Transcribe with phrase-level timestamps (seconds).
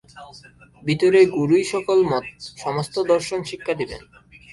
[0.83, 2.25] ভিতরে গুরুই সকল মত,
[2.57, 4.01] সমস্ত দর্শন শিক্ষা দিবেন।